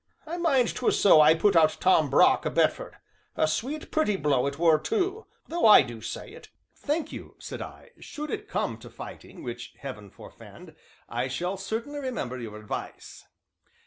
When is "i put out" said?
1.21-1.77